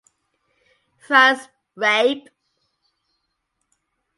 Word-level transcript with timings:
Franz 1.05 1.47
Rabe. 1.77 2.23